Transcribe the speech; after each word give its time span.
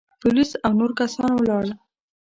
پوليس 0.19 0.51
او 0.65 0.71
نور 0.79 0.91
کسان 0.99 1.31
ولاړل. 1.35 1.71